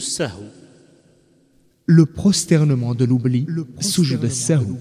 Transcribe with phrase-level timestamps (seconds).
[0.00, 0.42] de.
[1.86, 3.46] Le prosternement de l'oubli,
[4.16, 4.78] de sahou.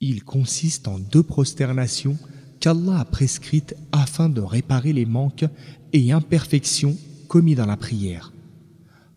[0.00, 2.18] Il consiste en deux prosternations
[2.58, 5.44] qu'Allah a prescrites afin de réparer les manques
[5.92, 6.96] et imperfections
[7.28, 8.32] commis dans la prière.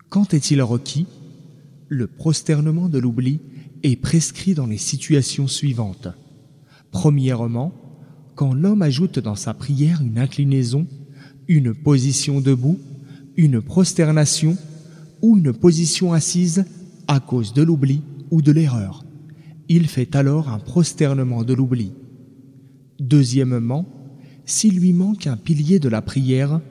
[0.09, 1.07] Quand est-il requis?
[1.87, 3.39] Le prosternement de l'oubli
[3.81, 6.09] est prescrit dans les situations suivantes.
[6.91, 7.73] Premièrement,
[8.35, 10.87] quand l'homme ajoute dans sa prière une inclinaison
[11.47, 12.79] une position debout,
[13.37, 14.57] une prosternation
[15.21, 16.65] ou une position assise
[17.07, 19.05] à cause de l'oubli ou de l'erreur.
[19.67, 21.91] Il fait alors un prosternement de l'oubli.
[22.99, 23.85] Deuxièmement,
[24.45, 26.61] s'il lui manque un pilier de la prière,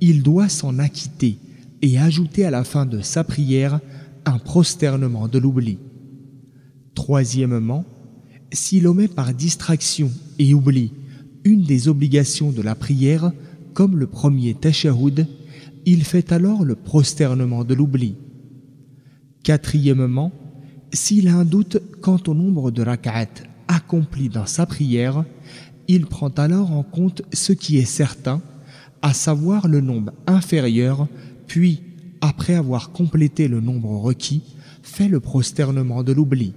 [0.00, 1.38] il doit s'en acquitter
[1.80, 3.80] et ajouter à la fin de sa prière
[4.24, 5.78] un prosternement de l'oubli.
[6.94, 7.84] Troisièmement,
[8.52, 10.92] s'il omet par distraction et oubli
[11.44, 13.32] une des obligations de la prière,
[13.74, 15.26] comme le premier tashahhud,
[15.84, 18.16] il fait alors le prosternement de l'oubli.
[19.42, 20.32] Quatrièmement,
[20.92, 23.28] s'il a un doute quant au nombre de rak'at
[23.68, 25.24] accomplis dans sa prière,
[25.88, 28.40] il prend alors en compte ce qui est certain,
[29.00, 31.08] à savoir le nombre inférieur,
[31.46, 31.82] puis,
[32.20, 34.42] après avoir complété le nombre requis,
[34.82, 36.54] fait le prosternement de l'oubli.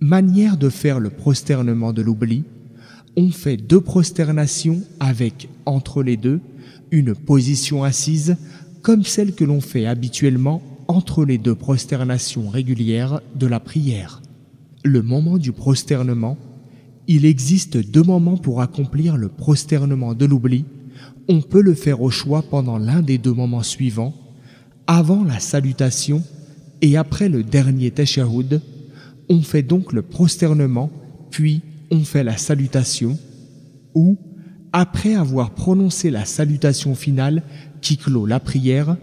[0.00, 2.44] Manière de faire le prosternement de l'oubli,
[3.16, 6.40] on fait deux prosternations avec, entre les deux,
[6.90, 8.36] une position assise
[8.82, 14.22] comme celle que l'on fait habituellement entre les deux prosternations régulières de la prière.
[14.84, 16.36] Le moment du prosternement,
[17.06, 20.64] il existe deux moments pour accomplir le prosternement de l'oubli.
[21.28, 24.14] On peut le faire au choix pendant l'un des deux moments suivants,
[24.86, 26.22] avant la salutation
[26.80, 28.60] et après le dernier tashahhud.
[29.28, 30.90] On fait donc le prosternement,
[31.30, 33.18] puis on fait la salutation,
[33.94, 34.18] ou,
[34.72, 37.42] après avoir prononcé la salutation finale
[37.82, 38.96] qui clôt la prière,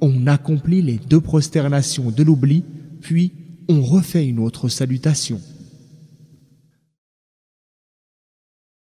[0.00, 2.64] on accomplit les deux prosternations de l'oubli,
[3.02, 3.34] puis
[3.68, 5.38] on refait une autre salutation.